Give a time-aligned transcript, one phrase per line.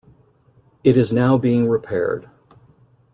[0.83, 2.27] It is now being repaired.